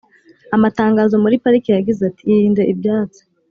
[0.55, 3.21] amatangazo muri parike yagize ati "irinde ibyatsi".